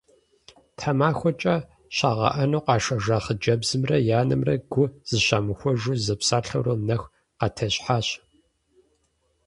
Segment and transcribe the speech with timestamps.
[0.77, 1.55] Тхьэмахуэкӏэ
[1.95, 8.07] щагъэӏэну къашэжа хъыджэбзымрэ и анэмрэ гу зыщамыхуэжу зэпсалъэурэ нэху къатещхьащ.